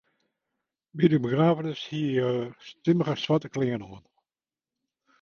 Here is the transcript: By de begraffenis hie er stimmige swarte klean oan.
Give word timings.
By 1.01 1.05
de 1.11 1.19
begraffenis 1.25 1.81
hie 1.91 2.09
er 2.31 2.41
stimmige 2.71 3.15
swarte 3.23 3.49
klean 3.55 3.85
oan. 3.89 4.05